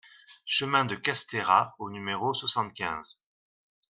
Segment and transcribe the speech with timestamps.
[0.47, 3.21] Chemin de Castera au numéro soixante-quinze